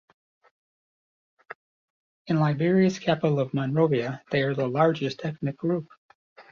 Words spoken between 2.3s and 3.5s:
Liberia's capital